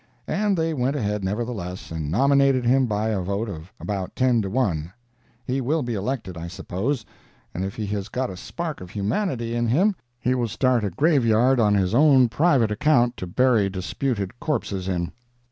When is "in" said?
9.53-9.67, 14.87-15.11